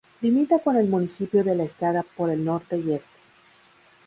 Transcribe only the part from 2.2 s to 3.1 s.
el norte y